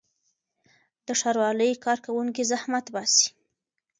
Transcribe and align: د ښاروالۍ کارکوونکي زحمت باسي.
د 1.05 1.07
ښاروالۍ 1.19 1.71
کارکوونکي 1.85 2.43
زحمت 2.51 2.85
باسي. 2.93 3.27